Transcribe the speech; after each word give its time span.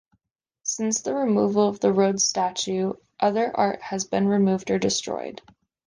Since 0.63 1.01
the 1.01 1.13
removal 1.13 1.67
of 1.67 1.79
the 1.79 1.93
Rhodes 1.93 2.23
statue, 2.25 2.93
other 3.19 3.51
art 3.55 3.83
has 3.83 4.03
been 4.03 4.27
removed 4.27 4.71
or 4.71 4.79
destroyed. 4.79 5.41